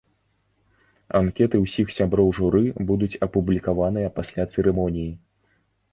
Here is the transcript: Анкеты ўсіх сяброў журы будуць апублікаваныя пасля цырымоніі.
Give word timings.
Анкеты 1.19 1.61
ўсіх 1.65 1.87
сяброў 1.97 2.29
журы 2.37 2.63
будуць 2.89 3.19
апублікаваныя 3.27 4.13
пасля 4.19 4.43
цырымоніі. 4.55 5.11